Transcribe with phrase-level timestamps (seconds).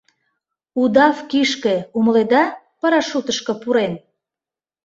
[0.81, 2.43] Удав кишке, умыледа,
[2.79, 3.93] парашютышко пурен.